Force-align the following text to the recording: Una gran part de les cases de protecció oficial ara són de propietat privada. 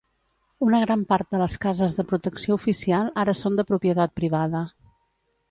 Una 0.67 0.77
gran 0.83 1.03
part 1.11 1.35
de 1.35 1.41
les 1.41 1.57
cases 1.65 1.93
de 1.99 2.05
protecció 2.13 2.57
oficial 2.61 3.13
ara 3.25 3.37
són 3.43 3.61
de 3.61 3.67
propietat 3.75 4.19
privada. 4.23 4.65